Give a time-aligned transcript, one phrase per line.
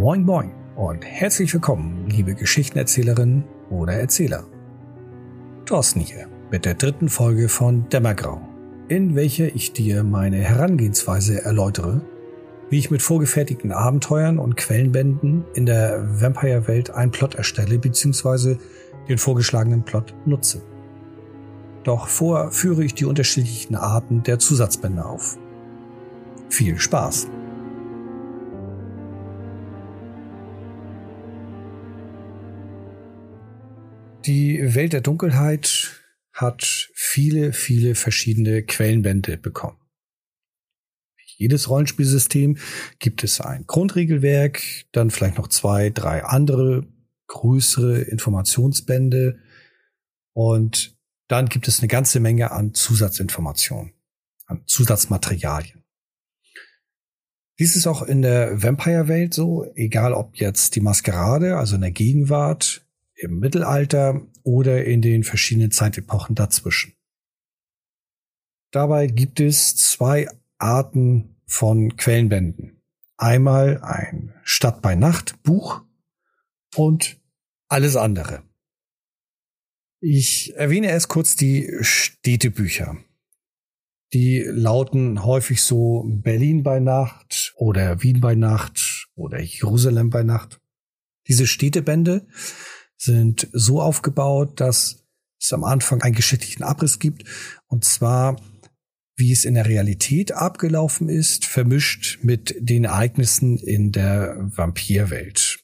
[0.00, 4.46] Moin Moin und herzlich willkommen, liebe Geschichtenerzählerinnen oder Erzähler.
[5.66, 8.40] Thorsten hier mit der dritten Folge von Dämmergrau,
[8.88, 12.00] in welcher ich dir meine Herangehensweise erläutere,
[12.70, 18.56] wie ich mit vorgefertigten Abenteuern und Quellenbänden in der Vampire-Welt einen Plot erstelle bzw.
[19.06, 20.62] den vorgeschlagenen Plot nutze.
[21.84, 25.36] Doch vorher führe ich die unterschiedlichen Arten der Zusatzbände auf.
[26.48, 27.28] Viel Spaß!
[34.26, 36.02] Die Welt der Dunkelheit
[36.34, 39.78] hat viele, viele verschiedene Quellenbände bekommen.
[41.36, 42.58] Jedes Rollenspielsystem
[42.98, 44.62] gibt es ein Grundregelwerk,
[44.92, 46.86] dann vielleicht noch zwei, drei andere
[47.28, 49.38] größere Informationsbände
[50.34, 50.98] und
[51.28, 53.94] dann gibt es eine ganze Menge an Zusatzinformationen,
[54.44, 55.82] an Zusatzmaterialien.
[57.58, 61.90] Dies ist auch in der Vampire-Welt so, egal ob jetzt die Maskerade, also in der
[61.90, 62.84] Gegenwart,
[63.20, 66.94] im Mittelalter oder in den verschiedenen Zeitepochen dazwischen.
[68.72, 72.82] Dabei gibt es zwei Arten von Quellenbänden.
[73.16, 75.82] Einmal ein Stadt bei Nacht Buch
[76.76, 77.20] und
[77.68, 78.42] alles andere.
[80.00, 82.96] Ich erwähne erst kurz die Städtebücher.
[84.12, 90.60] Die lauten häufig so Berlin bei Nacht oder Wien bei Nacht oder Jerusalem bei Nacht.
[91.28, 92.26] Diese Städtebände
[93.00, 95.06] sind so aufgebaut, dass
[95.40, 97.24] es am Anfang einen geschichtlichen Abriss gibt.
[97.66, 98.36] Und zwar,
[99.16, 105.60] wie es in der Realität abgelaufen ist, vermischt mit den Ereignissen in der Vampirwelt.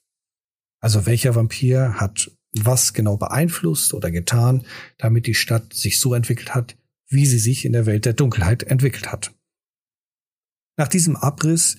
[0.81, 6.55] Also welcher Vampir hat was genau beeinflusst oder getan, damit die Stadt sich so entwickelt
[6.55, 6.77] hat,
[7.09, 9.35] wie sie sich in der Welt der Dunkelheit entwickelt hat.
[10.79, 11.77] Nach diesem Abriss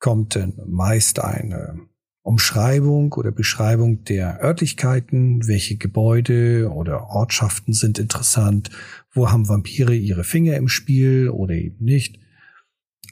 [0.00, 1.89] kommt meist eine
[2.22, 8.70] Umschreibung oder Beschreibung der Örtlichkeiten, welche Gebäude oder Ortschaften sind interessant,
[9.12, 12.18] wo haben Vampire ihre Finger im Spiel oder eben nicht.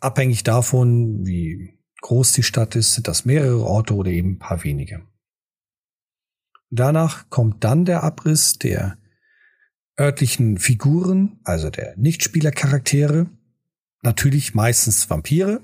[0.01, 4.63] Abhängig davon, wie groß die Stadt ist, sind das mehrere Orte oder eben ein paar
[4.63, 5.03] wenige.
[6.71, 8.99] Danach kommt dann der Abriss der
[9.99, 13.27] örtlichen Figuren, also der Nichtspielercharaktere,
[14.03, 15.63] natürlich meistens Vampire,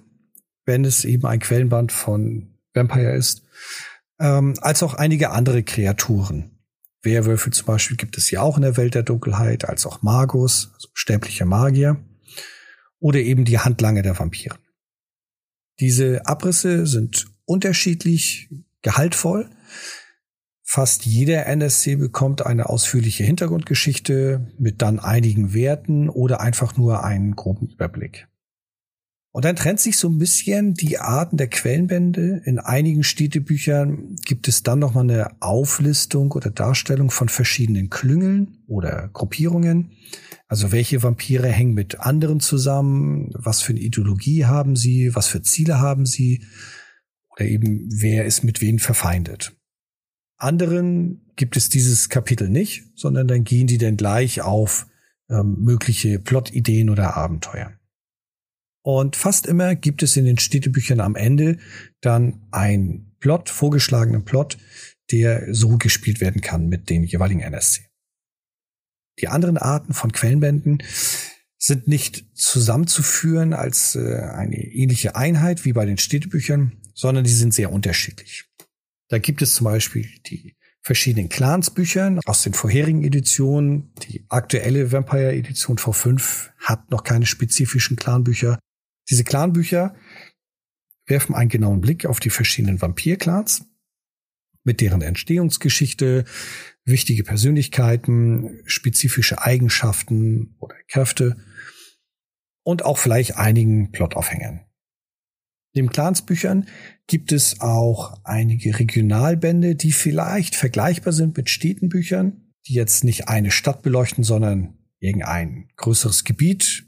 [0.64, 3.42] wenn es eben ein Quellenband von Vampire ist,
[4.18, 6.50] ähm, als auch einige andere Kreaturen.
[7.02, 10.70] Werwölfe zum Beispiel gibt es ja auch in der Welt der Dunkelheit, als auch Magus,
[10.74, 11.96] also sterbliche Magier,
[12.98, 14.56] oder eben die Handlange der Vampire.
[15.80, 18.48] Diese Abrisse sind unterschiedlich
[18.82, 19.50] gehaltvoll.
[20.62, 27.36] Fast jeder NSC bekommt eine ausführliche Hintergrundgeschichte mit dann einigen Werten oder einfach nur einen
[27.36, 28.28] groben Überblick.
[29.34, 32.40] Und dann trennt sich so ein bisschen die Arten der Quellenbände.
[32.44, 39.10] In einigen Städtebüchern gibt es dann nochmal eine Auflistung oder Darstellung von verschiedenen Klüngeln oder
[39.12, 39.90] Gruppierungen.
[40.46, 43.30] Also welche Vampire hängen mit anderen zusammen?
[43.34, 45.16] Was für eine Ideologie haben sie?
[45.16, 46.44] Was für Ziele haben sie?
[47.30, 49.52] Oder eben wer ist mit wem verfeindet?
[50.36, 54.86] Anderen gibt es dieses Kapitel nicht, sondern dann gehen die dann gleich auf
[55.28, 57.72] ähm, mögliche Plotideen oder Abenteuer.
[58.84, 61.56] Und fast immer gibt es in den Städtebüchern am Ende
[62.02, 64.58] dann ein Plot, vorgeschlagenen Plot,
[65.10, 67.86] der so gespielt werden kann mit den jeweiligen NSC.
[69.20, 70.82] Die anderen Arten von Quellenbänden
[71.56, 77.54] sind nicht zusammenzuführen als äh, eine ähnliche Einheit wie bei den Städtebüchern, sondern die sind
[77.54, 78.44] sehr unterschiedlich.
[79.08, 83.94] Da gibt es zum Beispiel die verschiedenen Clansbüchern aus den vorherigen Editionen.
[84.02, 88.58] Die aktuelle Vampire Edition V5 hat noch keine spezifischen Clanbücher.
[89.10, 89.94] Diese Clanbücher
[91.06, 93.66] werfen einen genauen Blick auf die verschiedenen Vampir-Clans
[94.64, 96.24] mit deren Entstehungsgeschichte,
[96.84, 101.36] wichtige Persönlichkeiten, spezifische Eigenschaften oder Kräfte
[102.62, 104.64] und auch vielleicht einigen Plotaufhängern.
[105.74, 106.68] Neben Clansbüchern
[107.06, 113.50] gibt es auch einige Regionalbände, die vielleicht vergleichbar sind mit Städtenbüchern, die jetzt nicht eine
[113.50, 116.86] Stadt beleuchten, sondern irgendein größeres Gebiet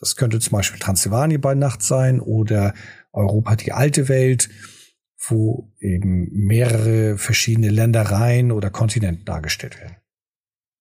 [0.00, 2.74] das könnte zum Beispiel Transsilvanien bei Nacht sein oder
[3.12, 4.48] Europa die alte Welt,
[5.28, 9.96] wo eben mehrere verschiedene Ländereien oder Kontinente dargestellt werden.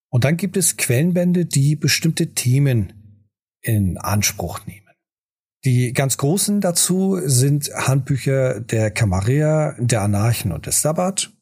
[0.10, 3.28] Und dann gibt es Quellenbände, die bestimmte Themen
[3.62, 4.88] in Anspruch nehmen.
[5.66, 11.34] Die ganz großen dazu sind Handbücher der Camarilla, der Anarchen und des Sabbat.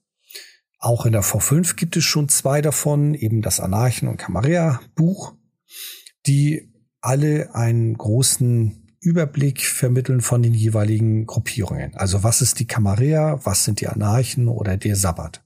[0.79, 5.35] Auch in der V5 gibt es schon zwei davon, eben das Anarchen- und Camarilla-Buch,
[6.25, 6.74] die
[7.05, 11.93] alle einen großen Überblick vermitteln von den jeweiligen Gruppierungen.
[11.95, 15.43] Also was ist die Camarilla, was sind die Anarchen oder der Sabbat.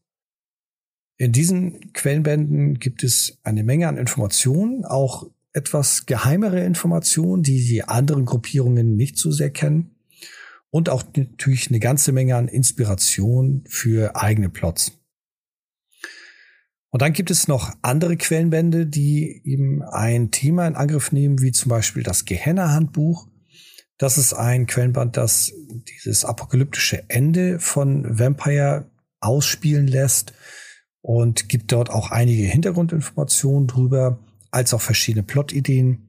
[1.17, 7.83] In diesen Quellenbänden gibt es eine Menge an Informationen, auch etwas geheimere Informationen, die die
[7.83, 9.95] anderen Gruppierungen nicht so sehr kennen.
[10.69, 14.98] Und auch natürlich eine ganze Menge an Inspiration für eigene Plots.
[16.91, 21.51] Und dann gibt es noch andere Quellenbände, die eben ein Thema in Angriff nehmen, wie
[21.51, 23.27] zum Beispiel das Gehenna-Handbuch.
[23.99, 25.53] Das ist ein Quellenband, das
[26.03, 28.89] dieses apokalyptische Ende von Vampire
[29.19, 30.33] ausspielen lässt
[31.01, 34.19] und gibt dort auch einige Hintergrundinformationen drüber,
[34.51, 36.05] als auch verschiedene Plotideen.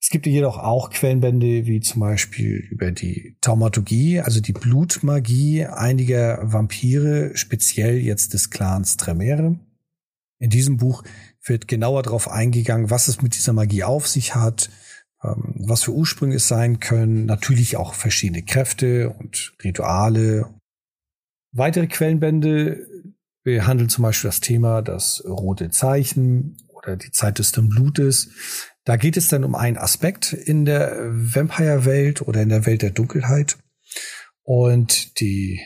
[0.00, 6.40] Es gibt jedoch auch Quellenbände wie zum Beispiel über die Taumaturgie, also die Blutmagie einiger
[6.52, 9.58] Vampire, speziell jetzt des Clans Tremere.
[10.38, 11.02] In diesem Buch
[11.44, 14.70] wird genauer darauf eingegangen, was es mit dieser Magie auf sich hat,
[15.22, 20.54] ähm, was für Ursprünge es sein können, natürlich auch verschiedene Kräfte und Rituale.
[21.52, 22.86] Weitere Quellenbände
[23.42, 28.30] behandeln zum Beispiel das Thema das rote Zeichen oder die Zeit des Blutes.
[28.84, 32.90] Da geht es dann um einen Aspekt in der Vampire-Welt oder in der Welt der
[32.90, 33.58] Dunkelheit.
[34.42, 35.60] Und die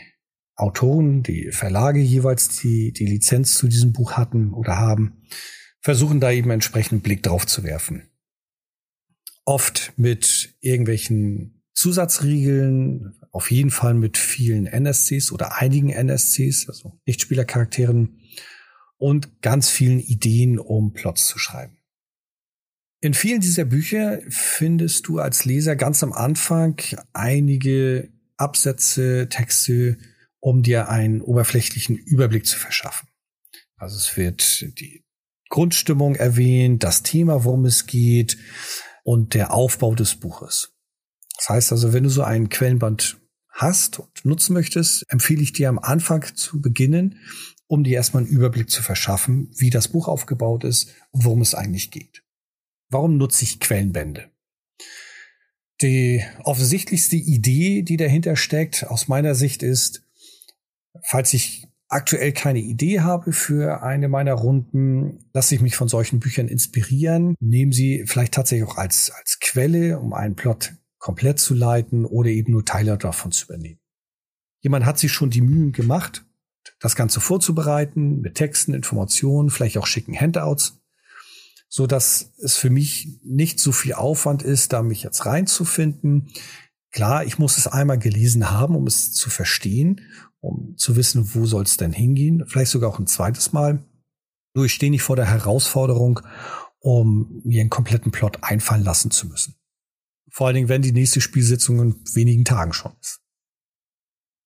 [0.62, 5.22] Autoren, die Verlage jeweils, die die Lizenz zu diesem Buch hatten oder haben,
[5.80, 8.08] versuchen da eben entsprechend einen Blick drauf zu werfen.
[9.44, 18.20] Oft mit irgendwelchen Zusatzriegeln, auf jeden Fall mit vielen NSCs oder einigen NSCs, also Nichtspielercharakteren
[18.98, 21.78] und ganz vielen Ideen, um Plots zu schreiben.
[23.00, 26.80] In vielen dieser Bücher findest du als Leser ganz am Anfang
[27.12, 29.98] einige Absätze, Texte,
[30.42, 33.08] um dir einen oberflächlichen Überblick zu verschaffen.
[33.76, 35.04] Also es wird die
[35.48, 38.36] Grundstimmung erwähnt, das Thema, worum es geht
[39.04, 40.74] und der Aufbau des Buches.
[41.36, 45.68] Das heißt also, wenn du so einen Quellenband hast und nutzen möchtest, empfehle ich dir
[45.68, 47.20] am Anfang zu beginnen,
[47.68, 51.54] um dir erstmal einen Überblick zu verschaffen, wie das Buch aufgebaut ist und worum es
[51.54, 52.24] eigentlich geht.
[52.88, 54.30] Warum nutze ich Quellenbände?
[55.80, 60.02] Die offensichtlichste Idee, die dahinter steckt, aus meiner Sicht ist,
[61.02, 66.20] falls ich aktuell keine Idee habe für eine meiner Runden, lasse ich mich von solchen
[66.20, 71.54] Büchern inspirieren, nehme sie vielleicht tatsächlich auch als, als Quelle, um einen Plot komplett zu
[71.54, 73.80] leiten oder eben nur Teile davon zu übernehmen.
[74.60, 76.24] Jemand hat sich schon die Mühen gemacht,
[76.80, 80.80] das Ganze vorzubereiten mit Texten, Informationen, vielleicht auch schicken Handouts,
[81.68, 86.30] so dass es für mich nicht so viel Aufwand ist, da mich jetzt reinzufinden.
[86.90, 90.00] Klar, ich muss es einmal gelesen haben, um es zu verstehen,
[90.42, 93.84] um zu wissen, wo soll es denn hingehen, vielleicht sogar auch ein zweites Mal.
[94.54, 96.20] Nur ich stehe nicht vor der Herausforderung,
[96.80, 99.54] um mir einen kompletten Plot einfallen lassen zu müssen.
[100.30, 103.20] Vor allen Dingen, wenn die nächste Spielsitzung in wenigen Tagen schon ist.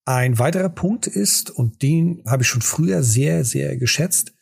[0.05, 4.35] Ein weiterer Punkt ist, und den habe ich schon früher sehr, sehr geschätzt,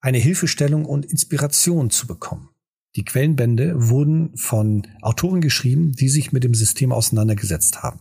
[0.00, 2.50] eine Hilfestellung und Inspiration zu bekommen.
[2.96, 8.00] Die Quellenbände wurden von Autoren geschrieben, die sich mit dem System auseinandergesetzt haben,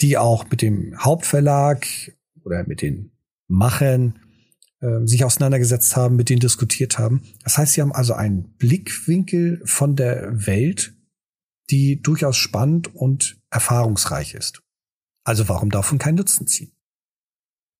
[0.00, 1.86] die auch mit dem Hauptverlag
[2.44, 3.12] oder mit den
[3.48, 4.20] Machern
[4.80, 7.22] äh, sich auseinandergesetzt haben, mit denen diskutiert haben.
[7.42, 10.94] Das heißt, sie haben also einen Blickwinkel von der Welt
[11.70, 14.62] die durchaus spannend und erfahrungsreich ist.
[15.24, 16.72] Also warum davon kein Nutzen ziehen?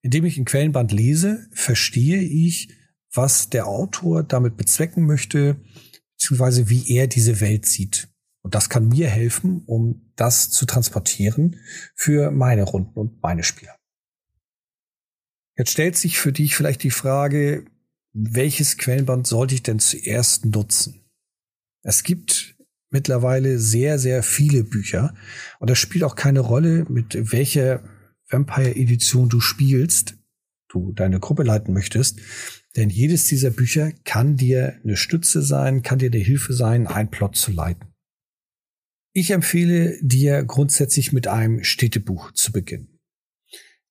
[0.02, 2.68] Indem ich ein Quellenband lese, verstehe ich,
[3.12, 5.60] was der Autor damit bezwecken möchte,
[6.12, 8.08] beziehungsweise wie er diese Welt sieht.
[8.48, 11.60] Und das kann mir helfen, um das zu transportieren
[11.94, 13.76] für meine Runden und meine Spieler.
[15.58, 17.66] Jetzt stellt sich für dich vielleicht die Frage,
[18.14, 21.04] welches Quellenband sollte ich denn zuerst nutzen?
[21.82, 22.56] Es gibt
[22.88, 25.14] mittlerweile sehr, sehr viele Bücher.
[25.58, 27.84] Und das spielt auch keine Rolle, mit welcher
[28.30, 30.16] Vampire-Edition du spielst,
[30.68, 32.18] du deine Gruppe leiten möchtest.
[32.76, 37.10] Denn jedes dieser Bücher kann dir eine Stütze sein, kann dir eine Hilfe sein, einen
[37.10, 37.87] Plot zu leiten.
[39.12, 42.98] Ich empfehle dir grundsätzlich mit einem Städtebuch zu beginnen.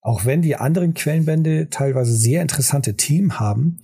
[0.01, 3.81] Auch wenn die anderen Quellenbände teilweise sehr interessante Themen haben,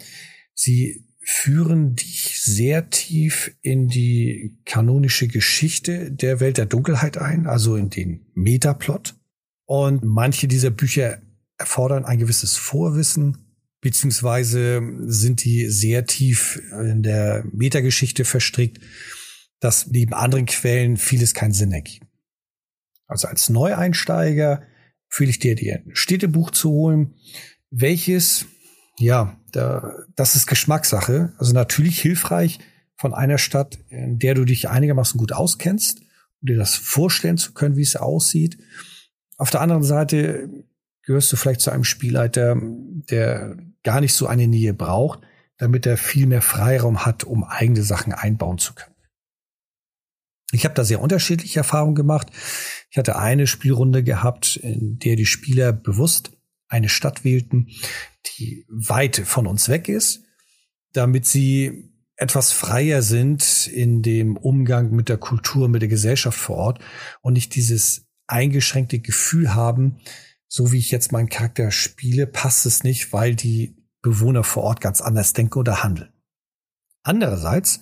[0.54, 7.76] sie führen dich sehr tief in die kanonische Geschichte der Welt der Dunkelheit ein, also
[7.76, 9.16] in den Metaplot.
[9.66, 11.22] Und manche dieser Bücher
[11.58, 13.38] erfordern ein gewisses Vorwissen,
[13.82, 18.80] beziehungsweise sind die sehr tief in der Metageschichte verstrickt,
[19.64, 22.08] dass neben anderen Quellen vieles keinen Sinn ergibt.
[23.08, 24.64] Also als Neueinsteiger
[25.08, 27.16] fühle ich dir, dir ein Städtebuch zu holen,
[27.70, 28.46] welches
[28.98, 31.34] ja, da, das ist Geschmackssache.
[31.38, 32.60] Also natürlich hilfreich
[32.96, 36.02] von einer Stadt, in der du dich einigermaßen gut auskennst,
[36.42, 38.58] um dir das vorstellen zu können, wie es aussieht.
[39.38, 40.50] Auf der anderen Seite
[41.04, 42.58] gehörst du vielleicht zu einem Spielleiter,
[43.10, 45.22] der gar nicht so eine Nähe braucht,
[45.58, 48.93] damit er viel mehr Freiraum hat, um eigene Sachen einbauen zu können.
[50.54, 52.28] Ich habe da sehr unterschiedliche Erfahrungen gemacht.
[52.90, 56.32] Ich hatte eine Spielrunde gehabt, in der die Spieler bewusst
[56.68, 57.68] eine Stadt wählten,
[58.26, 60.24] die weit von uns weg ist,
[60.94, 66.58] damit sie etwas freier sind in dem Umgang mit der Kultur, mit der Gesellschaft vor
[66.58, 66.80] Ort
[67.22, 69.98] und nicht dieses eingeschränkte Gefühl haben,
[70.48, 74.82] so wie ich jetzt meinen Charakter spiele, passt es nicht, weil die Bewohner vor Ort
[74.82, 76.14] ganz anders denken oder handeln.
[77.02, 77.82] Andererseits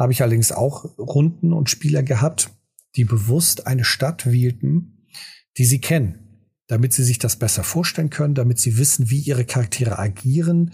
[0.00, 2.50] habe ich allerdings auch Runden und Spieler gehabt,
[2.96, 5.06] die bewusst eine Stadt wählten,
[5.58, 9.44] die sie kennen, damit sie sich das besser vorstellen können, damit sie wissen, wie ihre
[9.44, 10.72] Charaktere agieren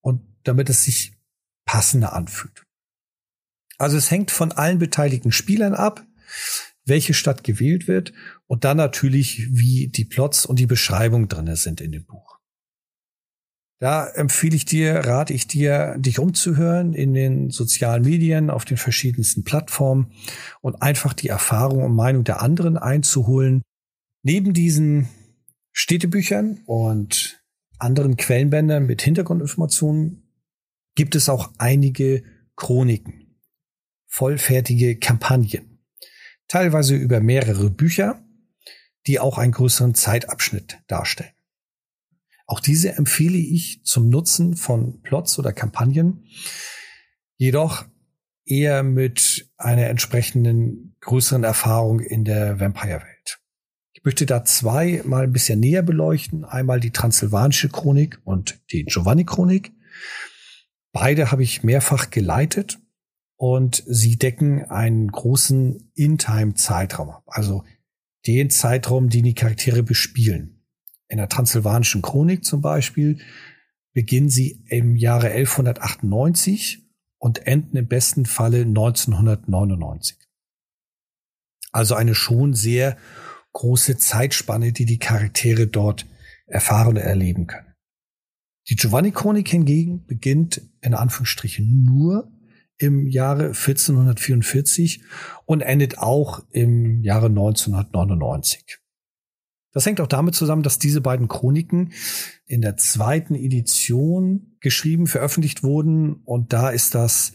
[0.00, 1.12] und damit es sich
[1.66, 2.64] passender anfühlt.
[3.78, 6.04] Also es hängt von allen beteiligten Spielern ab,
[6.84, 8.12] welche Stadt gewählt wird
[8.46, 12.31] und dann natürlich, wie die Plots und die Beschreibung drinne sind in dem Buch.
[13.82, 18.76] Da empfehle ich dir, rate ich dir, dich umzuhören in den sozialen Medien, auf den
[18.76, 20.12] verschiedensten Plattformen
[20.60, 23.60] und einfach die Erfahrung und Meinung der anderen einzuholen.
[24.22, 25.08] Neben diesen
[25.72, 27.42] Städtebüchern und
[27.80, 30.30] anderen Quellenbändern mit Hintergrundinformationen
[30.94, 32.22] gibt es auch einige
[32.54, 33.36] Chroniken,
[34.06, 35.80] vollfertige Kampagnen,
[36.46, 38.24] teilweise über mehrere Bücher,
[39.08, 41.32] die auch einen größeren Zeitabschnitt darstellen.
[42.52, 46.26] Auch diese empfehle ich zum Nutzen von Plots oder Kampagnen,
[47.38, 47.86] jedoch
[48.44, 53.40] eher mit einer entsprechenden größeren Erfahrung in der Vampire-Welt.
[53.94, 56.44] Ich möchte da zwei mal ein bisschen näher beleuchten.
[56.44, 59.72] Einmal die Transsilvanische Chronik und die Giovanni-Chronik.
[60.92, 62.80] Beide habe ich mehrfach geleitet
[63.36, 67.24] und sie decken einen großen In-Time-Zeitraum ab.
[67.28, 67.64] Also
[68.26, 70.61] den Zeitraum, den die Charaktere bespielen.
[71.12, 73.18] In der Transsilvanischen Chronik zum Beispiel
[73.92, 80.16] beginnen sie im Jahre 1198 und enden im besten Falle 1999.
[81.70, 82.96] Also eine schon sehr
[83.52, 86.06] große Zeitspanne, die die Charaktere dort
[86.46, 87.74] erfahren und erleben können.
[88.70, 92.32] Die Giovanni-Chronik hingegen beginnt in Anführungsstrichen nur
[92.78, 95.04] im Jahre 1444
[95.44, 98.81] und endet auch im Jahre 1999.
[99.72, 101.92] Das hängt auch damit zusammen, dass diese beiden Chroniken
[102.46, 107.32] in der zweiten Edition geschrieben, veröffentlicht wurden und da ist das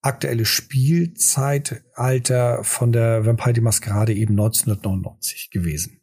[0.00, 6.00] aktuelle Spielzeitalter von der Vampire die Maskerade eben 1999 gewesen.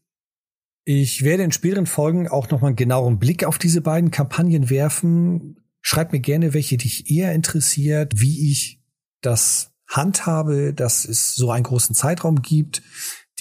[0.84, 5.60] Ich werde in späteren Folgen auch nochmal einen genaueren Blick auf diese beiden Kampagnen werfen.
[5.82, 8.82] Schreibt mir gerne, welche dich eher interessiert, wie ich
[9.22, 12.82] das handhabe, dass es so einen großen Zeitraum gibt,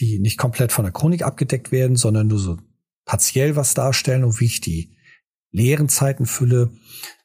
[0.00, 2.58] die nicht komplett von der Chronik abgedeckt werden, sondern nur so
[3.04, 4.96] partiell was darstellen und wie ich die
[5.50, 6.72] leeren Zeiten fülle.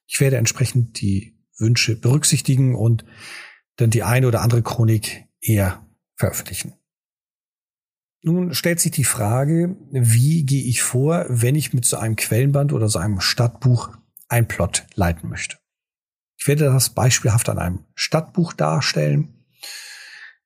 [0.07, 3.05] Ich werde entsprechend die Wünsche berücksichtigen und
[3.77, 6.73] dann die eine oder andere Chronik eher veröffentlichen.
[8.21, 12.73] Nun stellt sich die Frage, wie gehe ich vor, wenn ich mit so einem Quellenband
[12.73, 13.95] oder so einem Stadtbuch
[14.27, 15.57] ein Plot leiten möchte.
[16.37, 19.34] Ich werde das beispielhaft an einem Stadtbuch darstellen.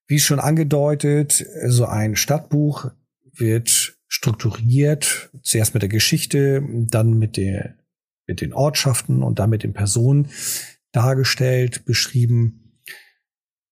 [0.09, 2.91] Wie schon angedeutet, so ein Stadtbuch
[3.31, 7.75] wird strukturiert, zuerst mit der Geschichte, dann mit, der,
[8.27, 10.27] mit den Ortschaften und dann mit den Personen
[10.91, 12.81] dargestellt, beschrieben.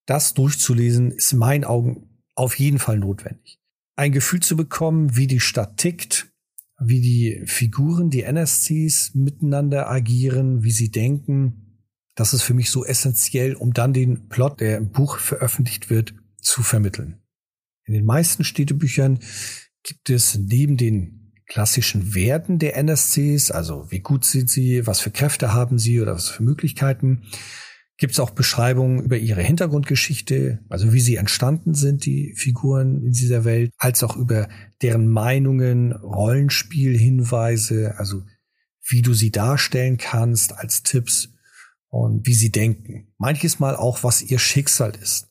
[0.05, 3.59] Das durchzulesen ist in meinen Augen auf jeden Fall notwendig
[3.97, 6.31] ein Gefühl zu bekommen, wie die Stadt tickt,
[6.79, 11.81] wie die Figuren, die NSCs miteinander agieren, wie sie denken.
[12.15, 16.13] Das ist für mich so essentiell, um dann den Plot, der im Buch veröffentlicht wird,
[16.47, 17.21] zu vermitteln.
[17.85, 19.19] In den meisten Städtebüchern
[19.83, 25.11] gibt es neben den klassischen Werten der NSCs, also wie gut sind sie, was für
[25.11, 27.23] Kräfte haben sie oder was für Möglichkeiten,
[27.99, 33.11] Gibt es auch Beschreibungen über ihre Hintergrundgeschichte, also wie sie entstanden sind, die Figuren in
[33.11, 34.49] dieser Welt, als auch über
[34.83, 38.21] deren Meinungen, Rollenspielhinweise, also
[38.87, 41.29] wie du sie darstellen kannst als Tipps
[41.87, 43.07] und wie sie denken.
[43.17, 45.26] Manches Mal auch, was ihr Schicksal ist.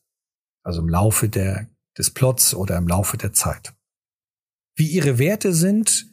[0.66, 3.72] Also im Laufe der, des Plots oder im Laufe der Zeit.
[4.74, 6.06] Wie ihre Werte sind,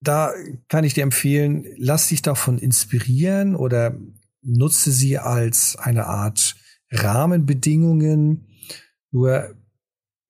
[0.00, 0.32] da
[0.68, 3.98] kann ich dir empfehlen, lass dich davon inspirieren oder
[4.42, 6.54] nutze sie als eine Art
[6.92, 8.46] Rahmenbedingungen,
[9.10, 9.56] nur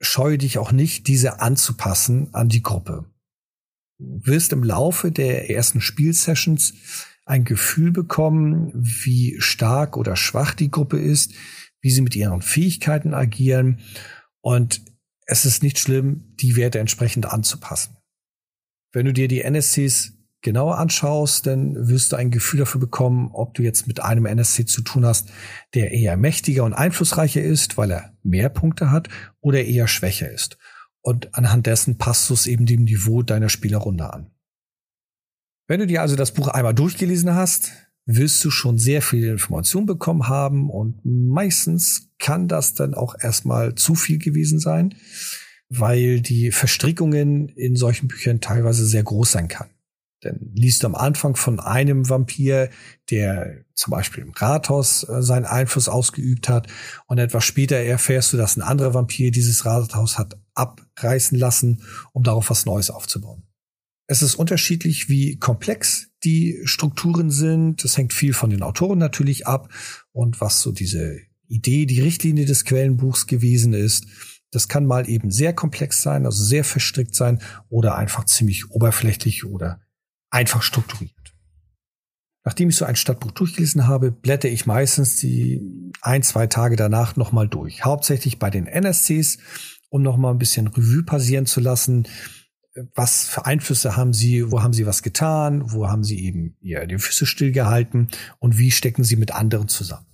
[0.00, 3.04] scheue dich auch nicht, diese anzupassen an die Gruppe.
[3.99, 6.73] Du wirst im Laufe der ersten Spielsessions
[7.26, 11.35] ein Gefühl bekommen, wie stark oder schwach die Gruppe ist,
[11.87, 13.78] wie sie mit ihren Fähigkeiten agieren
[14.40, 14.83] und
[15.25, 17.97] es ist nicht schlimm, die Werte entsprechend anzupassen.
[18.93, 23.55] Wenn du dir die NSCs genauer anschaust, dann wirst du ein Gefühl dafür bekommen, ob
[23.55, 25.28] du jetzt mit einem NSC zu tun hast,
[25.75, 29.09] der eher mächtiger und einflussreicher ist, weil er mehr Punkte hat,
[29.40, 30.59] oder eher schwächer ist.
[31.02, 34.33] Und anhand dessen passt du es eben dem Niveau deiner Spielerrunde an.
[35.69, 39.87] Wenn du dir also das Buch einmal durchgelesen hast, wirst du schon sehr viele Informationen
[39.87, 44.95] bekommen haben und meistens kann das dann auch erstmal zu viel gewesen sein,
[45.69, 49.69] weil die Verstrickungen in solchen Büchern teilweise sehr groß sein kann.
[50.25, 52.71] Denn liest du am Anfang von einem Vampir,
[53.11, 56.69] der zum Beispiel im Rathaus äh, seinen Einfluss ausgeübt hat,
[57.07, 61.83] und etwas später erfährst du, dass ein anderer Vampir dieses Rathaus hat abreißen lassen,
[62.13, 63.43] um darauf was Neues aufzubauen.
[64.09, 67.83] Es ist unterschiedlich, wie komplex die Strukturen sind.
[67.85, 69.71] Das hängt viel von den Autoren natürlich ab
[70.12, 74.06] und was so diese Idee, die Richtlinie des Quellenbuchs gewesen ist.
[74.50, 79.45] Das kann mal eben sehr komplex sein, also sehr verstrickt sein oder einfach ziemlich oberflächlich
[79.45, 79.80] oder
[80.30, 81.12] einfach strukturiert.
[82.45, 85.61] Nachdem ich so ein Stadtbuch durchgelesen habe, blätter ich meistens die
[86.00, 87.85] ein, zwei Tage danach nochmal durch.
[87.85, 89.38] Hauptsächlich bei den NSCs,
[89.88, 92.06] um nochmal ein bisschen Revue passieren zu lassen.
[92.95, 94.50] Was für Einflüsse haben sie?
[94.50, 95.73] Wo haben sie was getan?
[95.73, 98.09] Wo haben sie eben ja, die Füße stillgehalten?
[98.38, 100.06] Und wie stecken sie mit anderen zusammen?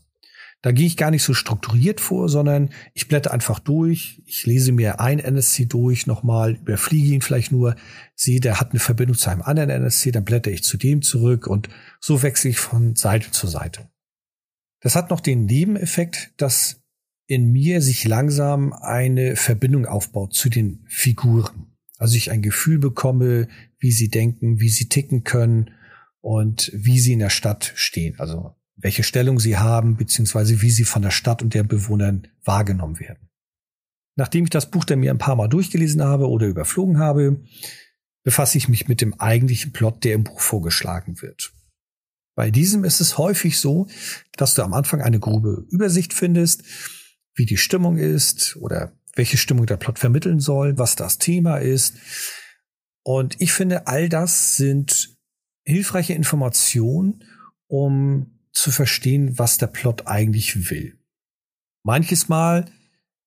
[0.62, 4.22] Da gehe ich gar nicht so strukturiert vor, sondern ich blätter einfach durch.
[4.26, 7.74] Ich lese mir ein NSC durch, nochmal überfliege ihn vielleicht nur,
[8.14, 11.48] sehe, der hat eine Verbindung zu einem anderen NSC, dann blätter ich zu dem zurück
[11.48, 11.68] und
[12.00, 13.90] so wechsle ich von Seite zu Seite.
[14.80, 16.80] Das hat noch den Nebeneffekt, dass
[17.26, 21.71] in mir sich langsam eine Verbindung aufbaut zu den Figuren.
[22.02, 23.46] Also ich ein Gefühl bekomme,
[23.78, 25.70] wie sie denken, wie sie ticken können
[26.20, 28.18] und wie sie in der Stadt stehen.
[28.18, 32.98] Also welche Stellung sie haben, beziehungsweise wie sie von der Stadt und der Bewohnern wahrgenommen
[32.98, 33.28] werden.
[34.16, 37.44] Nachdem ich das Buch dann mir ein paar Mal durchgelesen habe oder überflogen habe,
[38.24, 41.52] befasse ich mich mit dem eigentlichen Plot, der im Buch vorgeschlagen wird.
[42.34, 43.86] Bei diesem ist es häufig so,
[44.36, 46.64] dass du am Anfang eine grobe Übersicht findest,
[47.36, 51.96] wie die Stimmung ist oder welche Stimmung der Plot vermitteln soll, was das Thema ist.
[53.02, 55.16] Und ich finde, all das sind
[55.64, 57.24] hilfreiche Informationen,
[57.66, 60.98] um zu verstehen, was der Plot eigentlich will.
[61.84, 62.66] Manches Mal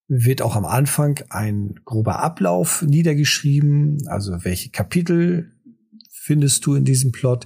[0.07, 5.51] wird auch am Anfang ein grober Ablauf niedergeschrieben, also welche Kapitel
[6.11, 7.45] findest du in diesem Plot,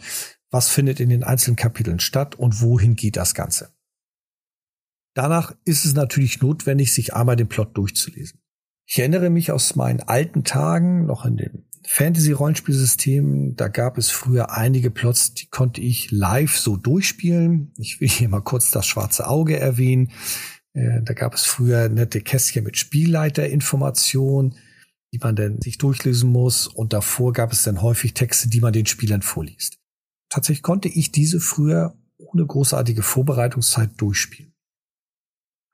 [0.52, 3.74] was findet in den einzelnen Kapiteln statt und wohin geht das Ganze.
[5.14, 8.40] Danach ist es natürlich notwendig, sich einmal den Plot durchzulesen.
[8.86, 14.52] Ich erinnere mich aus meinen alten Tagen, noch in dem Fantasy-Rollenspielsystem, da gab es früher
[14.52, 17.74] einige Plots, die konnte ich live so durchspielen.
[17.78, 20.12] Ich will hier mal kurz das schwarze Auge erwähnen.
[20.74, 24.56] Äh, da gab es früher nette Kästchen mit Spielleiterinformationen,
[25.14, 26.68] die man dann sich durchlesen muss.
[26.68, 29.80] Und davor gab es dann häufig Texte, die man den Spielern vorliest.
[30.30, 34.49] Tatsächlich konnte ich diese früher ohne großartige Vorbereitungszeit durchspielen.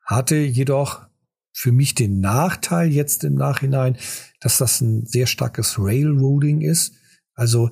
[0.05, 1.05] Hatte jedoch
[1.51, 3.97] für mich den Nachteil jetzt im Nachhinein,
[4.39, 6.93] dass das ein sehr starkes Railroading ist.
[7.33, 7.71] Also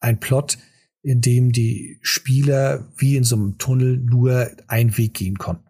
[0.00, 0.58] ein Plot,
[1.02, 5.68] in dem die Spieler wie in so einem Tunnel nur einen Weg gehen konnten.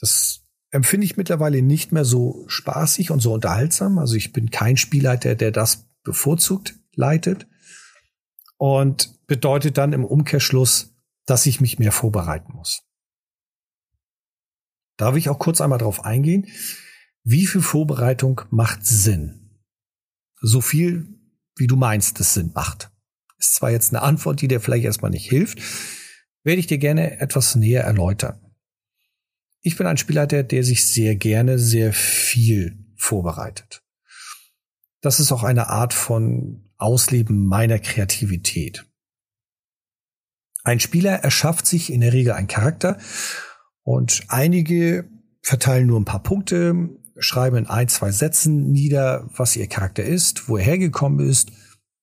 [0.00, 3.98] Das empfinde ich mittlerweile nicht mehr so spaßig und so unterhaltsam.
[3.98, 7.46] Also ich bin kein Spielleiter, der das bevorzugt leitet.
[8.56, 10.94] Und bedeutet dann im Umkehrschluss,
[11.26, 12.82] dass ich mich mehr vorbereiten muss.
[14.96, 16.46] Darf ich auch kurz einmal darauf eingehen?
[17.24, 19.60] Wie viel Vorbereitung macht Sinn?
[20.40, 21.20] So viel,
[21.56, 22.90] wie du meinst, es Sinn macht.
[23.38, 25.60] Ist zwar jetzt eine Antwort, die dir vielleicht erstmal nicht hilft,
[26.44, 28.40] werde ich dir gerne etwas näher erläutern.
[29.60, 33.82] Ich bin ein Spielleiter, der sich sehr gerne sehr viel vorbereitet.
[35.00, 38.84] Das ist auch eine Art von Ausleben meiner Kreativität.
[40.64, 42.98] Ein Spieler erschafft sich in der Regel einen Charakter
[43.84, 45.08] und einige
[45.42, 50.48] verteilen nur ein paar Punkte, schreiben in ein, zwei Sätzen nieder, was ihr Charakter ist,
[50.48, 51.52] wo er hergekommen ist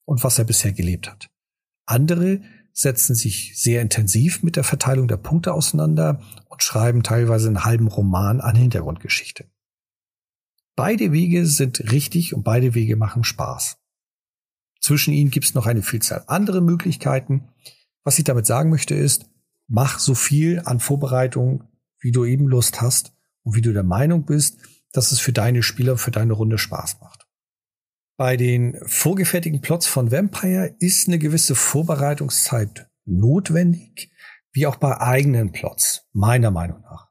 [0.05, 1.29] und was er bisher gelebt hat.
[1.85, 2.41] Andere
[2.73, 7.87] setzen sich sehr intensiv mit der Verteilung der Punkte auseinander und schreiben teilweise einen halben
[7.87, 9.45] Roman an Hintergrundgeschichte.
[10.75, 13.77] Beide Wege sind richtig und beide Wege machen Spaß.
[14.79, 17.49] Zwischen ihnen gibt es noch eine Vielzahl andere Möglichkeiten.
[18.03, 19.25] Was ich damit sagen möchte ist,
[19.67, 21.68] mach so viel an Vorbereitung,
[21.99, 24.57] wie du eben Lust hast und wie du der Meinung bist,
[24.91, 27.27] dass es für deine Spieler, für deine Runde Spaß macht.
[28.17, 34.11] Bei den vorgefertigten Plots von Vampire ist eine gewisse Vorbereitungszeit notwendig,
[34.51, 37.09] wie auch bei eigenen Plots, meiner Meinung nach.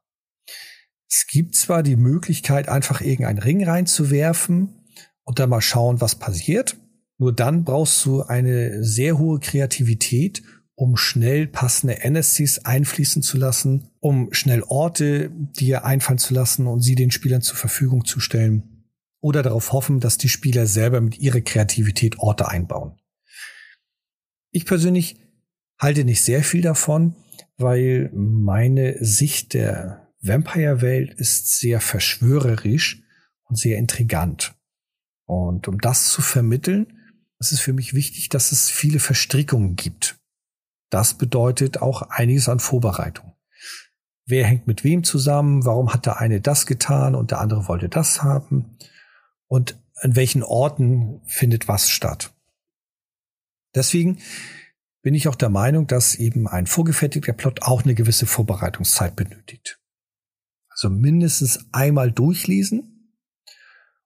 [1.09, 4.85] Es gibt zwar die Möglichkeit, einfach irgendeinen Ring reinzuwerfen
[5.25, 6.77] und dann mal schauen, was passiert.
[7.17, 10.43] Nur dann brauchst du eine sehr hohe Kreativität,
[10.79, 16.83] um schnell passende NSCs einfließen zu lassen, um schnell Orte dir einfallen zu lassen und
[16.83, 18.85] sie den Spielern zur Verfügung zu stellen.
[19.21, 22.97] Oder darauf hoffen, dass die Spieler selber mit ihrer Kreativität Orte einbauen.
[24.53, 25.21] Ich persönlich
[25.81, 27.17] halte nicht sehr viel davon,
[27.57, 33.03] weil meine Sicht der Vampire-Welt ist sehr verschwörerisch
[33.49, 34.55] und sehr intrigant.
[35.25, 36.87] Und um das zu vermitteln,
[37.41, 40.18] ist es für mich wichtig, dass es viele Verstrickungen gibt.
[40.91, 43.35] Das bedeutet auch einiges an Vorbereitung.
[44.27, 45.65] Wer hängt mit wem zusammen?
[45.65, 48.77] Warum hat der eine das getan und der andere wollte das haben?
[49.47, 52.35] Und an welchen Orten findet was statt?
[53.75, 54.19] Deswegen
[55.03, 59.81] bin ich auch der Meinung, dass eben ein vorgefertigter Plot auch eine gewisse Vorbereitungszeit benötigt.
[60.69, 63.15] Also mindestens einmal durchlesen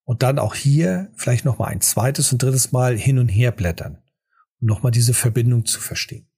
[0.04, 3.52] und dann auch hier vielleicht noch mal ein zweites und drittes Mal hin und her
[3.52, 4.02] blättern,
[4.60, 6.31] um noch mal diese Verbindung zu verstehen.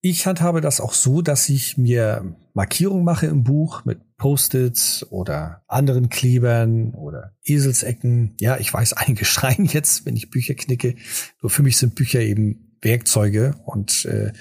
[0.00, 5.64] Ich handhabe das auch so, dass ich mir Markierungen mache im Buch mit Post-its oder
[5.66, 8.36] anderen Klebern oder Eselsecken.
[8.38, 10.94] Ja, ich weiß, einige schreien jetzt, wenn ich Bücher knicke.
[11.42, 14.32] Nur für mich sind Bücher eben Werkzeuge und äh,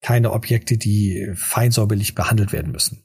[0.00, 3.04] keine Objekte, die feinsäuberlich behandelt werden müssen.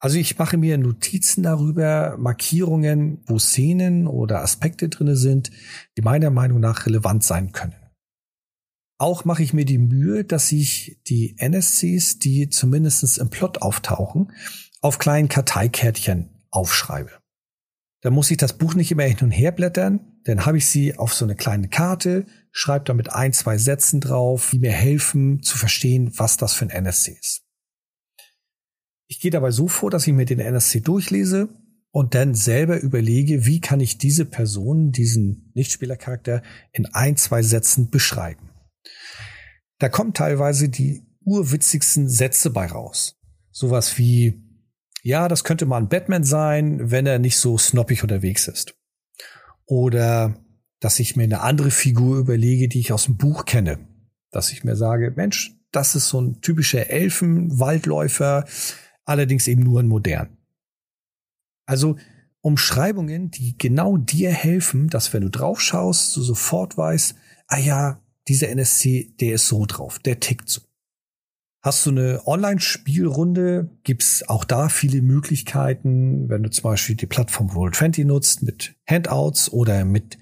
[0.00, 5.50] Also ich mache mir Notizen darüber, Markierungen, wo Szenen oder Aspekte drinne sind,
[5.96, 7.74] die meiner Meinung nach relevant sein können.
[9.00, 14.30] Auch mache ich mir die Mühe, dass ich die NSCs, die zumindest im Plot auftauchen,
[14.82, 17.10] auf kleinen Karteikärtchen aufschreibe.
[18.02, 20.98] Da muss ich das Buch nicht immer hin und her blättern, dann habe ich sie
[20.98, 25.56] auf so eine kleine Karte, schreibe damit ein, zwei Sätzen drauf, die mir helfen zu
[25.56, 27.40] verstehen, was das für ein NSC ist.
[29.06, 31.48] Ich gehe dabei so vor, dass ich mir den NSC durchlese
[31.90, 37.88] und dann selber überlege, wie kann ich diese Person, diesen Nichtspielercharakter in ein, zwei Sätzen
[37.88, 38.49] beschreiben.
[39.80, 43.18] Da kommen teilweise die urwitzigsten Sätze bei raus.
[43.50, 44.42] Sowas wie,
[45.02, 48.76] ja, das könnte mal ein Batman sein, wenn er nicht so snoppig unterwegs ist.
[49.64, 50.36] Oder
[50.80, 53.88] dass ich mir eine andere Figur überlege, die ich aus dem Buch kenne.
[54.30, 58.44] Dass ich mir sage, Mensch, das ist so ein typischer Elfenwaldläufer,
[59.04, 60.36] allerdings eben nur in modern.
[61.64, 61.96] Also
[62.42, 67.14] Umschreibungen, die genau dir helfen, dass wenn du drauf schaust, du sofort weißt,
[67.46, 70.62] ah ja, dieser NSC, der ist so drauf, der tickt so.
[71.62, 77.50] Hast du eine Online-Spielrunde, gibt's auch da viele Möglichkeiten, wenn du zum Beispiel die Plattform
[77.50, 80.16] Roll20 nutzt mit Handouts oder mit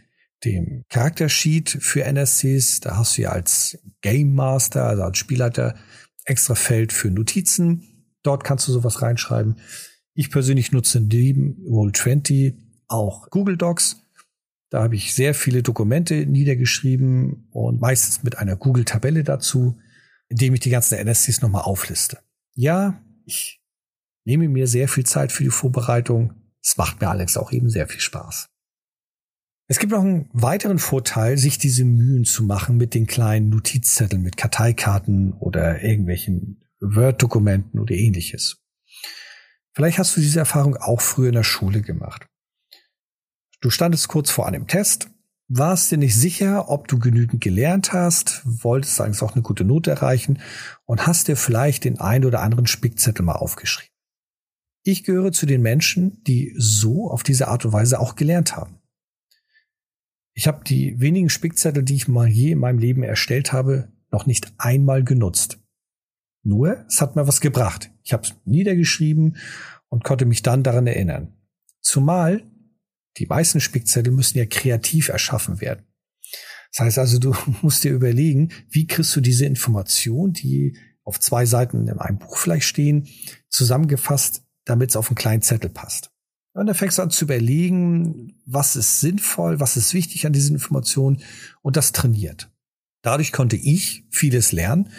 [0.44, 2.80] dem Charaktersheet für NSCs.
[2.80, 5.76] Da hast du ja als Game Master, also als Spielleiter,
[6.24, 7.84] extra Feld für Notizen.
[8.22, 9.60] Dort kannst du sowas reinschreiben.
[10.14, 12.56] Ich persönlich nutze neben Roll20
[12.88, 14.02] auch Google Docs.
[14.70, 19.78] Da habe ich sehr viele Dokumente niedergeschrieben und meistens mit einer Google-Tabelle dazu,
[20.28, 22.18] indem ich die ganzen NSCs nochmal aufliste.
[22.54, 23.62] Ja, ich
[24.24, 26.34] nehme mir sehr viel Zeit für die Vorbereitung.
[26.62, 28.48] Es macht mir Alex auch eben sehr viel Spaß.
[29.70, 34.22] Es gibt noch einen weiteren Vorteil, sich diese Mühen zu machen mit den kleinen Notizzetteln,
[34.22, 38.62] mit Karteikarten oder irgendwelchen Word-Dokumenten oder ähnliches.
[39.74, 42.26] Vielleicht hast du diese Erfahrung auch früher in der Schule gemacht.
[43.60, 45.10] Du standest kurz vor einem Test,
[45.48, 49.90] warst dir nicht sicher, ob du genügend gelernt hast, wolltest eigentlich auch eine gute Note
[49.90, 50.40] erreichen
[50.84, 53.92] und hast dir vielleicht den ein oder anderen Spickzettel mal aufgeschrieben.
[54.84, 58.78] Ich gehöre zu den Menschen, die so auf diese Art und Weise auch gelernt haben.
[60.34, 64.26] Ich habe die wenigen Spickzettel, die ich mal je in meinem Leben erstellt habe, noch
[64.26, 65.58] nicht einmal genutzt.
[66.44, 67.90] Nur, es hat mir was gebracht.
[68.04, 69.36] Ich habe es niedergeschrieben
[69.88, 71.34] und konnte mich dann daran erinnern.
[71.80, 72.44] Zumal
[73.18, 75.84] die meisten Spickzettel müssen ja kreativ erschaffen werden.
[76.72, 81.46] Das heißt also, du musst dir überlegen, wie kriegst du diese Information, die auf zwei
[81.46, 83.08] Seiten in einem Buch vielleicht stehen,
[83.48, 86.10] zusammengefasst, damit es auf einen kleinen Zettel passt.
[86.52, 90.56] Und dann fängst du an zu überlegen, was ist sinnvoll, was ist wichtig an diesen
[90.56, 91.22] Informationen
[91.62, 92.50] und das trainiert.
[93.02, 94.90] Dadurch konnte ich vieles lernen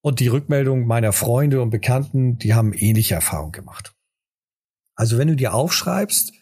[0.00, 3.94] und die Rückmeldung meiner Freunde und Bekannten, die haben ähnliche Erfahrungen gemacht.
[4.94, 6.32] Also wenn du dir aufschreibst,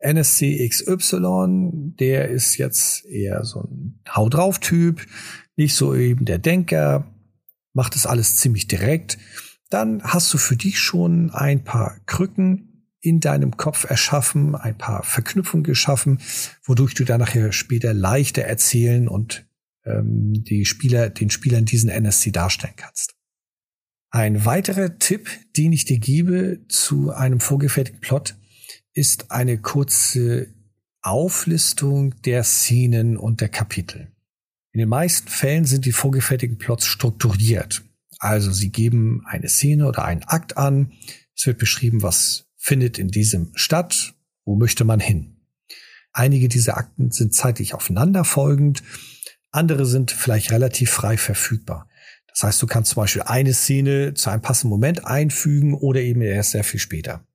[0.00, 5.04] NSC XY, der ist jetzt eher so ein Hau drauf Typ,
[5.56, 7.12] nicht so eben der Denker,
[7.72, 9.18] macht das alles ziemlich direkt,
[9.70, 12.68] dann hast du für dich schon ein paar Krücken
[13.00, 16.20] in deinem Kopf erschaffen, ein paar Verknüpfungen geschaffen,
[16.64, 19.46] wodurch du dann nachher später leichter erzählen und
[19.84, 23.14] ähm, die Spieler, den Spielern diesen NSC darstellen kannst.
[24.10, 28.36] Ein weiterer Tipp, den ich dir gebe zu einem vorgefertigten Plot,
[28.94, 30.48] ist eine kurze
[31.02, 34.08] Auflistung der Szenen und der Kapitel.
[34.72, 37.82] In den meisten Fällen sind die vorgefertigten Plots strukturiert.
[38.18, 40.92] Also sie geben eine Szene oder einen Akt an.
[41.36, 45.36] Es wird beschrieben, was findet in diesem statt, wo möchte man hin.
[46.12, 48.82] Einige dieser Akten sind zeitlich aufeinanderfolgend,
[49.50, 51.88] andere sind vielleicht relativ frei verfügbar.
[52.28, 56.20] Das heißt, du kannst zum Beispiel eine Szene zu einem passenden Moment einfügen oder eben
[56.20, 57.26] erst sehr viel später.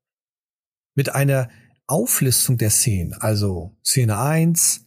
[0.96, 1.50] Mit einer
[1.88, 4.86] Auflistung der Szenen, also Szene 1,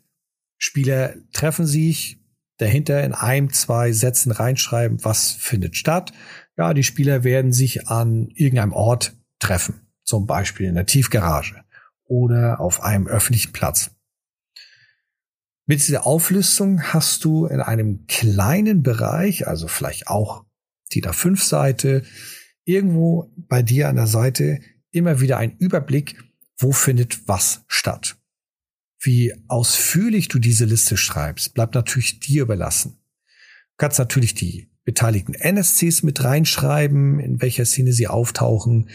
[0.58, 2.18] Spieler treffen sich,
[2.58, 6.12] dahinter in einem, zwei Sätzen reinschreiben, was findet statt.
[6.56, 11.64] Ja, die Spieler werden sich an irgendeinem Ort treffen, zum Beispiel in der Tiefgarage
[12.04, 13.90] oder auf einem öffentlichen Platz.
[15.66, 20.44] Mit dieser Auflistung hast du in einem kleinen Bereich, also vielleicht auch
[20.92, 22.04] die da 5 Seite,
[22.64, 24.60] irgendwo bei dir an der Seite
[24.96, 26.18] immer wieder einen Überblick,
[26.58, 28.16] wo findet was statt.
[28.98, 32.98] Wie ausführlich du diese Liste schreibst, bleibt natürlich dir überlassen.
[33.28, 38.88] Du kannst natürlich die beteiligten NSCs mit reinschreiben, in welcher Szene sie auftauchen,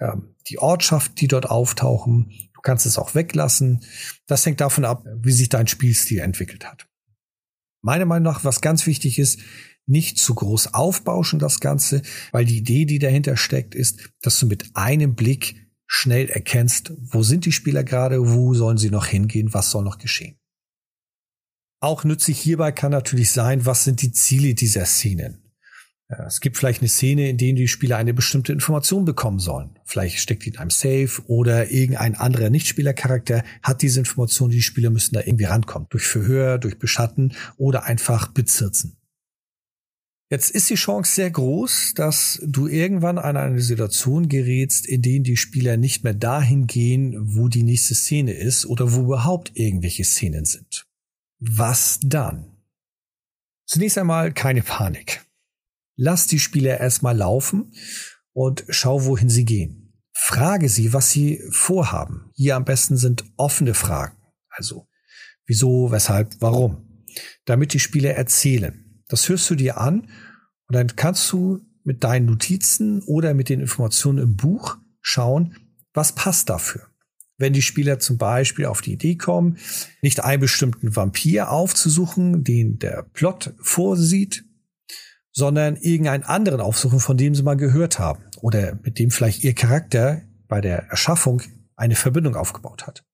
[0.00, 2.32] ähm, die Ortschaft, die dort auftauchen.
[2.54, 3.84] Du kannst es auch weglassen.
[4.26, 6.88] Das hängt davon ab, wie sich dein Spielstil entwickelt hat.
[7.80, 9.40] Meiner Meinung nach, was ganz wichtig ist,
[9.88, 14.46] nicht zu groß aufbauschen das Ganze, weil die Idee, die dahinter steckt, ist, dass du
[14.46, 19.54] mit einem Blick schnell erkennst, wo sind die Spieler gerade, wo sollen sie noch hingehen,
[19.54, 20.38] was soll noch geschehen.
[21.80, 25.48] Auch nützlich hierbei kann natürlich sein, was sind die Ziele dieser Szenen.
[26.26, 29.78] Es gibt vielleicht eine Szene, in der die Spieler eine bestimmte Information bekommen sollen.
[29.84, 34.88] Vielleicht steckt die in einem Safe oder irgendein anderer Nichtspielercharakter hat diese Information, die Spieler
[34.88, 35.86] müssen da irgendwie rankommen.
[35.90, 38.97] Durch Verhör, durch Beschatten oder einfach bezirzen.
[40.30, 45.24] Jetzt ist die Chance sehr groß, dass du irgendwann an eine Situation gerätst, in denen
[45.24, 50.04] die Spieler nicht mehr dahin gehen, wo die nächste Szene ist oder wo überhaupt irgendwelche
[50.04, 50.86] Szenen sind.
[51.38, 52.58] Was dann?
[53.64, 55.24] Zunächst einmal keine Panik.
[55.96, 57.72] Lass die Spieler erstmal laufen
[58.34, 59.94] und schau, wohin sie gehen.
[60.12, 62.30] Frage sie, was sie vorhaben.
[62.34, 64.16] Hier am besten sind offene Fragen.
[64.50, 64.88] Also,
[65.46, 67.06] wieso, weshalb, warum?
[67.46, 68.87] Damit die Spieler erzählen.
[69.08, 70.02] Das hörst du dir an
[70.68, 75.56] und dann kannst du mit deinen Notizen oder mit den Informationen im Buch schauen,
[75.94, 76.86] was passt dafür.
[77.38, 79.58] Wenn die Spieler zum Beispiel auf die Idee kommen,
[80.02, 84.44] nicht einen bestimmten Vampir aufzusuchen, den der Plot vorsieht,
[85.32, 89.54] sondern irgendeinen anderen aufsuchen, von dem sie mal gehört haben oder mit dem vielleicht ihr
[89.54, 91.42] Charakter bei der Erschaffung
[91.76, 93.04] eine Verbindung aufgebaut hat.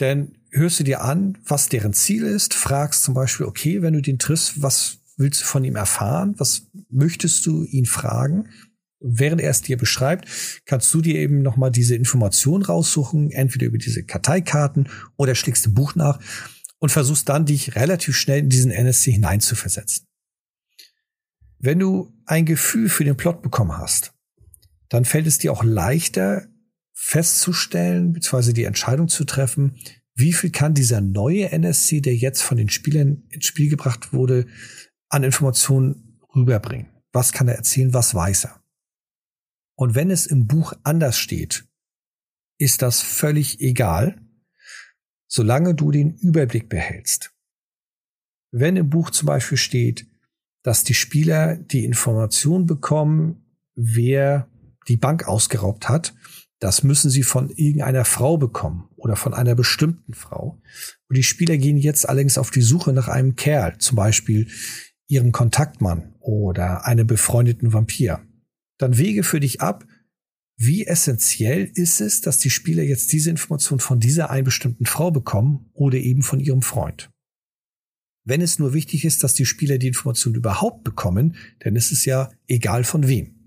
[0.00, 4.02] Denn hörst du dir an, was deren Ziel ist, fragst zum Beispiel, okay, wenn du
[4.02, 6.34] den triffst, was willst du von ihm erfahren?
[6.38, 8.48] Was möchtest du ihn fragen?
[9.00, 10.28] Während er es dir beschreibt,
[10.64, 15.74] kannst du dir eben nochmal diese Information raussuchen, entweder über diese Karteikarten oder schlägst im
[15.74, 16.20] Buch nach
[16.78, 20.06] und versuchst dann, dich relativ schnell in diesen NSC hineinzuversetzen.
[21.58, 24.12] Wenn du ein Gefühl für den Plot bekommen hast,
[24.88, 26.46] dann fällt es dir auch leichter
[26.92, 29.76] festzustellen, beziehungsweise die Entscheidung zu treffen,
[30.18, 34.46] wie viel kann dieser neue NSC, der jetzt von den Spielern ins Spiel gebracht wurde,
[35.08, 36.88] an Informationen rüberbringen.
[37.12, 38.62] Was kann er erzählen, was weiß er?
[39.76, 41.68] Und wenn es im Buch anders steht,
[42.58, 44.20] ist das völlig egal,
[45.28, 47.32] solange du den Überblick behältst.
[48.50, 50.08] Wenn im Buch zum Beispiel steht,
[50.64, 54.48] dass die Spieler die Information bekommen, wer
[54.88, 56.14] die Bank ausgeraubt hat.
[56.60, 60.60] Das müssen sie von irgendeiner Frau bekommen oder von einer bestimmten Frau.
[61.08, 64.48] Und die Spieler gehen jetzt allerdings auf die Suche nach einem Kerl, zum Beispiel
[65.06, 68.20] ihren Kontaktmann oder einem befreundeten Vampir.
[68.78, 69.86] Dann wege für dich ab,
[70.60, 75.12] wie essentiell ist es, dass die Spieler jetzt diese Information von dieser einen bestimmten Frau
[75.12, 77.10] bekommen oder eben von ihrem Freund.
[78.24, 82.04] Wenn es nur wichtig ist, dass die Spieler die Information überhaupt bekommen, dann ist es
[82.04, 83.37] ja egal von wem.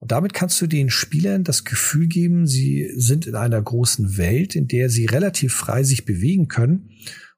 [0.00, 4.54] Und damit kannst du den Spielern das Gefühl geben, sie sind in einer großen Welt,
[4.54, 6.90] in der sie relativ frei sich bewegen können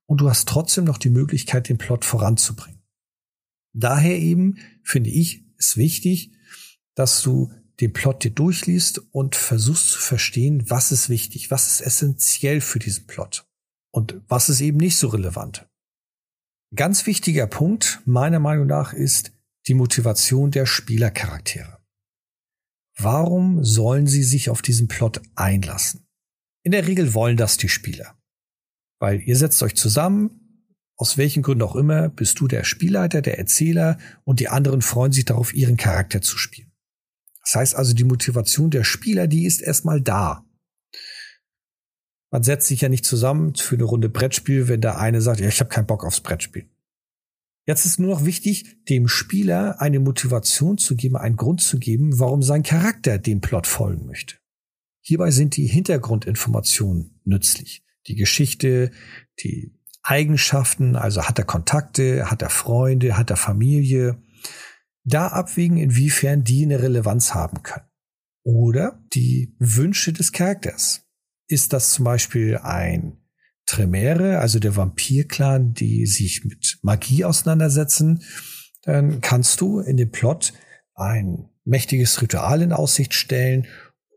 [0.06, 2.82] und du hast trotzdem noch die Möglichkeit, den Plot voranzubringen.
[3.72, 6.32] Daher eben finde ich es wichtig,
[6.94, 11.80] dass du den Plot dir durchliest und versuchst zu verstehen, was ist wichtig, was ist
[11.80, 13.46] essentiell für diesen Plot
[13.90, 15.66] und was ist eben nicht so relevant.
[16.74, 19.32] Ganz wichtiger Punkt meiner Meinung nach ist
[19.66, 21.79] die Motivation der Spielercharaktere.
[23.02, 26.06] Warum sollen sie sich auf diesen Plot einlassen?
[26.62, 28.18] In der Regel wollen das die Spieler.
[28.98, 33.38] Weil ihr setzt euch zusammen, aus welchen Gründen auch immer, bist du der Spielleiter, der
[33.38, 36.72] Erzähler und die anderen freuen sich darauf, ihren Charakter zu spielen.
[37.42, 40.44] Das heißt also, die Motivation der Spieler, die ist erstmal da.
[42.30, 45.48] Man setzt sich ja nicht zusammen für eine Runde Brettspiel, wenn der eine sagt, ja,
[45.48, 46.69] ich habe keinen Bock aufs Brettspiel.
[47.66, 52.18] Jetzt ist nur noch wichtig, dem Spieler eine Motivation zu geben, einen Grund zu geben,
[52.18, 54.36] warum sein Charakter dem Plot folgen möchte.
[55.02, 57.84] Hierbei sind die Hintergrundinformationen nützlich.
[58.06, 58.90] Die Geschichte,
[59.42, 64.22] die Eigenschaften, also hat er Kontakte, hat er Freunde, hat er Familie.
[65.04, 67.86] Da abwägen, inwiefern die eine Relevanz haben können.
[68.42, 71.06] Oder die Wünsche des Charakters.
[71.46, 73.18] Ist das zum Beispiel ein
[73.66, 78.22] Tremere, also der Vampir-Clan, die sich mit Magie auseinandersetzen,
[78.82, 80.52] dann kannst du in dem Plot
[80.94, 83.66] ein mächtiges Ritual in Aussicht stellen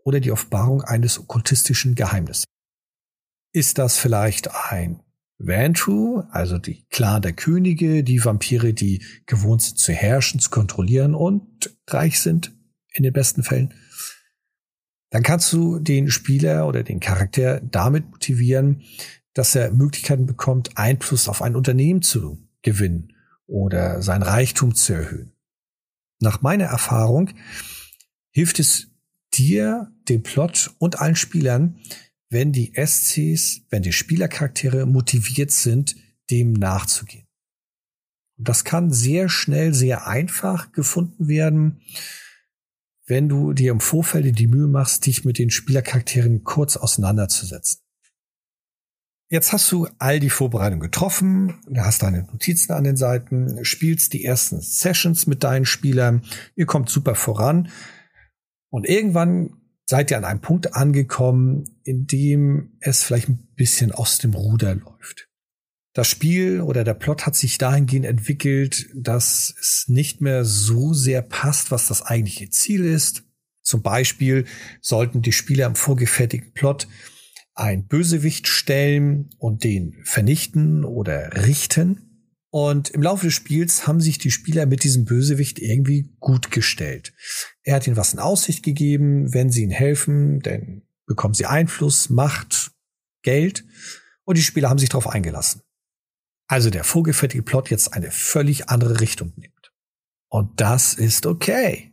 [0.04, 2.45] oder die Offenbarung eines okkultistischen Geheimnisses.
[3.54, 5.02] Ist das vielleicht ein
[5.38, 11.15] Vantru, also die Clan der Könige, die Vampire, die gewohnt sind zu herrschen, zu kontrollieren
[11.15, 12.54] und reich sind,
[12.93, 13.73] in den besten Fällen?
[15.12, 18.84] Dann kannst du den Spieler oder den Charakter damit motivieren,
[19.34, 23.13] dass er Möglichkeiten bekommt, Einfluss auf ein Unternehmen zu gewinnen
[23.45, 25.34] oder sein Reichtum zu erhöhen.
[26.19, 27.30] Nach meiner Erfahrung
[28.32, 28.88] hilft es
[29.34, 31.80] dir, dem Plot und allen Spielern,
[32.30, 35.95] wenn die SCs, wenn die Spielercharaktere motiviert sind,
[36.32, 37.28] dem nachzugehen.
[38.38, 41.82] Das kann sehr schnell, sehr einfach gefunden werden,
[43.06, 47.83] wenn du dir im Vorfeld die Mühe machst, dich mit den Spielercharakteren kurz auseinanderzusetzen.
[49.34, 54.24] Jetzt hast du all die Vorbereitungen getroffen, hast deine Notizen an den Seiten, spielst die
[54.24, 56.22] ersten Sessions mit deinen Spielern,
[56.56, 57.69] ihr kommt super voran
[58.69, 59.56] und irgendwann
[59.88, 64.76] seid ihr an einem Punkt angekommen, in dem es vielleicht ein bisschen aus dem Ruder
[64.76, 65.28] läuft.
[65.93, 71.24] Das Spiel oder der Plot hat sich dahingehend entwickelt, dass es nicht mehr so sehr
[71.24, 73.24] passt, was das eigentliche Ziel ist.
[73.63, 74.46] Zum Beispiel
[74.80, 76.88] sollten die Spieler im vorgefertigten Plot
[77.55, 82.09] ein Bösewicht stellen und den vernichten oder richten.
[82.49, 87.13] Und im Laufe des Spiels haben sich die Spieler mit diesem Bösewicht irgendwie gut gestellt.
[87.63, 92.09] Er hat ihnen was in Aussicht gegeben, wenn sie ihnen helfen, dann bekommen sie Einfluss,
[92.09, 92.71] Macht,
[93.23, 93.65] Geld
[94.23, 95.61] und die Spieler haben sich darauf eingelassen.
[96.47, 99.71] Also der vorgefertigte Plot jetzt eine völlig andere Richtung nimmt.
[100.29, 101.92] Und das ist okay.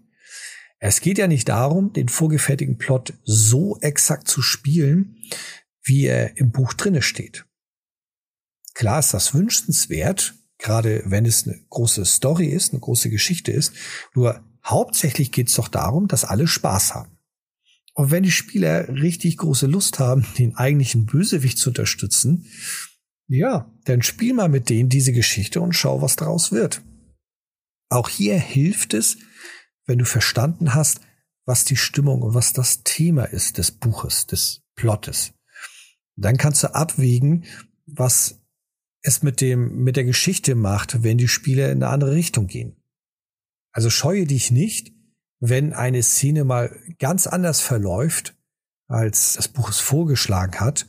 [0.82, 5.18] Es geht ja nicht darum, den vorgefertigten Plot so exakt zu spielen,
[5.82, 7.44] wie er im Buch drinne steht.
[8.74, 13.74] Klar ist das wünschenswert, gerade wenn es eine große Story ist, eine große Geschichte ist.
[14.14, 17.18] Nur hauptsächlich geht es doch darum, dass alle Spaß haben.
[17.92, 22.46] Und wenn die Spieler richtig große Lust haben, den eigentlichen Bösewicht zu unterstützen,
[23.26, 26.82] ja, dann spiel mal mit denen diese Geschichte und schau, was daraus wird.
[27.90, 29.18] Auch hier hilft es,
[29.90, 31.00] wenn du verstanden hast,
[31.46, 35.33] was die Stimmung und was das Thema ist des Buches, des Plottes.
[36.14, 37.44] Dann kannst du abwägen,
[37.87, 38.40] was
[39.03, 42.76] es mit dem, mit der Geschichte macht, wenn die Spiele in eine andere Richtung gehen.
[43.72, 44.92] Also scheue dich nicht,
[45.40, 48.37] wenn eine Szene mal ganz anders verläuft,
[48.87, 50.87] als das Buch es vorgeschlagen hat,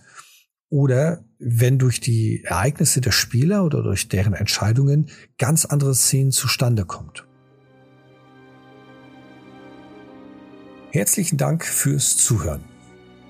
[0.69, 5.09] oder wenn durch die Ereignisse der Spieler oder durch deren Entscheidungen
[5.39, 7.25] ganz andere Szenen zustande kommt.
[10.93, 12.65] Herzlichen Dank fürs Zuhören.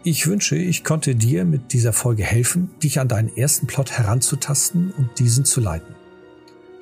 [0.04, 4.92] Ich wünsche, ich konnte dir mit dieser Folge helfen, dich an deinen ersten Plot heranzutasten
[4.98, 5.94] und diesen zu leiten.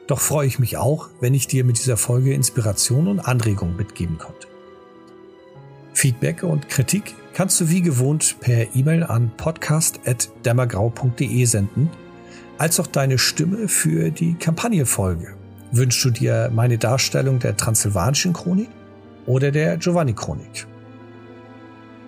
[0.07, 4.17] Doch freue ich mich auch, wenn ich dir mit dieser Folge Inspiration und Anregungen mitgeben
[4.17, 4.47] konnte.
[5.93, 11.89] Feedback und Kritik kannst du wie gewohnt per E-Mail an podcast.dämmergrau.de senden,
[12.57, 15.35] als auch deine Stimme für die Kampagnenfolge.
[15.73, 18.69] Wünschst du dir meine Darstellung der Transsilvanischen Chronik
[19.25, 20.67] oder der Giovanni Chronik?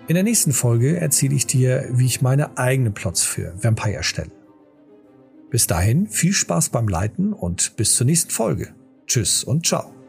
[0.07, 4.31] In der nächsten Folge erzähle ich dir, wie ich meine eigenen Plots für Vampire erstelle.
[5.49, 8.73] Bis dahin viel Spaß beim Leiten und bis zur nächsten Folge.
[9.05, 10.00] Tschüss und ciao.